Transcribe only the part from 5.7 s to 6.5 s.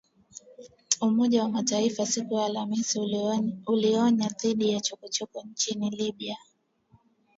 Libya